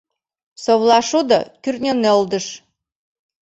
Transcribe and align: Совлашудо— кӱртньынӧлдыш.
Совлашудо— 0.63 1.39
кӱртньынӧлдыш. 1.63 2.45